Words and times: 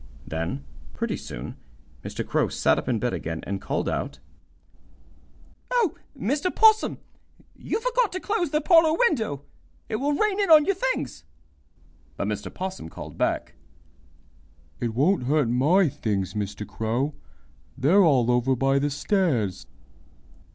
Then, 0.25 0.65
pretty 0.95 1.15
soon, 1.15 1.57
Mr. 2.03 2.27
Crow 2.27 2.47
sat 2.47 2.79
up 2.79 2.89
in 2.89 2.97
bed 2.97 3.13
again 3.13 3.41
and 3.45 3.61
called 3.61 3.87
out: 3.87 4.17
"Oh, 5.69 5.93
Mr. 6.17 6.49
'Possum! 6.49 6.97
You 7.55 7.79
forgot 7.79 8.11
to 8.13 8.19
close 8.19 8.49
the 8.49 8.61
parlor 8.61 8.97
window. 8.97 9.43
It 9.89 9.97
will 9.97 10.13
rain 10.15 10.39
in 10.39 10.49
on 10.49 10.65
your 10.65 10.73
things." 10.73 11.23
But 12.17 12.27
Mr. 12.27 12.51
'Possum 12.51 12.89
called 12.89 13.15
back: 13.15 13.53
"It 14.79 14.95
won't 14.95 15.25
hurt 15.25 15.49
MY 15.49 15.89
things, 15.89 16.33
Mr. 16.33 16.67
Crow. 16.67 17.13
They're 17.77 18.03
all 18.03 18.31
over 18.31 18.55
by 18.55 18.79
the 18.79 18.89
stairs." 18.89 19.67